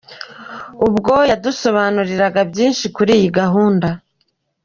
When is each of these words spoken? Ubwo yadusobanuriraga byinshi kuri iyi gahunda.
Ubwo 0.87 1.13
yadusobanuriraga 1.29 2.41
byinshi 2.51 2.85
kuri 2.95 3.11
iyi 3.19 3.29
gahunda. 3.39 3.89